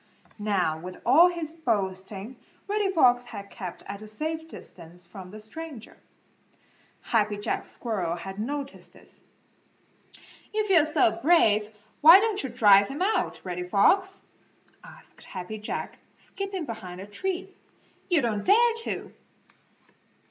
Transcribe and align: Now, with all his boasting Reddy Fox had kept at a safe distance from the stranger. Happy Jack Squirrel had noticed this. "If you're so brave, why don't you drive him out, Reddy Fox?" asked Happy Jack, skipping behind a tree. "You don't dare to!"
Now, 0.39 0.79
with 0.79 0.99
all 1.05 1.27
his 1.29 1.53
boasting 1.53 2.37
Reddy 2.67 2.89
Fox 2.91 3.23
had 3.25 3.51
kept 3.51 3.83
at 3.83 4.01
a 4.01 4.07
safe 4.07 4.47
distance 4.47 5.05
from 5.05 5.29
the 5.29 5.39
stranger. 5.39 5.95
Happy 7.01 7.37
Jack 7.37 7.65
Squirrel 7.65 8.15
had 8.15 8.39
noticed 8.39 8.93
this. 8.93 9.21
"If 10.55 10.71
you're 10.71 10.85
so 10.85 11.19
brave, 11.21 11.69
why 12.01 12.19
don't 12.19 12.41
you 12.41 12.49
drive 12.49 12.87
him 12.87 13.03
out, 13.03 13.41
Reddy 13.43 13.67
Fox?" 13.69 14.19
asked 14.83 15.23
Happy 15.23 15.59
Jack, 15.59 15.99
skipping 16.15 16.65
behind 16.65 16.99
a 16.99 17.05
tree. 17.05 17.53
"You 18.09 18.23
don't 18.23 18.43
dare 18.43 18.73
to!" 18.85 19.13